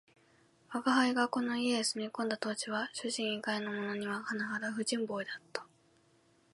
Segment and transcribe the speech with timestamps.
[0.71, 5.63] 吾輩がこの家へ住み込んだ当時は、主人以外のものにははなはだ不人望であった